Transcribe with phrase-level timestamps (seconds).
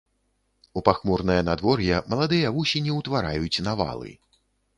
[0.79, 4.11] У пахмурнае надвор'е маладыя вусені ўтвараюць навалы.